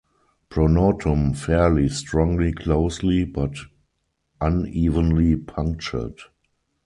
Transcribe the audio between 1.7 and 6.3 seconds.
strongly closely but unevenly punctured.